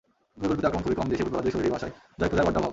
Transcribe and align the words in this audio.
পরিকল্পিত 0.39 0.65
আক্রমণ 0.67 0.83
খুবই 0.85 0.97
কম, 0.99 1.07
দেশি 1.11 1.21
ফুটবলারদের 1.25 1.53
শরীরী 1.55 1.71
ভাষায় 1.75 1.93
জয়ক্ষুধার 2.19 2.45
বড্ড 2.45 2.57
অভাব। 2.59 2.69